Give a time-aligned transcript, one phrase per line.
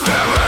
[0.00, 0.39] Stella.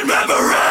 [0.00, 0.61] in memory.